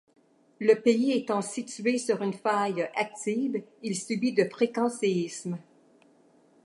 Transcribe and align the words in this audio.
Le 0.59 0.81
pays 0.81 1.11
étant 1.11 1.43
situé 1.43 1.99
sur 1.99 2.23
une 2.23 2.33
faille 2.33 2.89
active, 2.95 3.61
il 3.83 3.95
subit 3.95 4.33
de 4.33 4.45
fréquents 4.49 4.89
séismes. 4.89 5.59